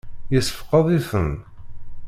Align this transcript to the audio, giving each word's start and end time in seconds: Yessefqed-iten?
Yessefqed-iten? 0.33 1.31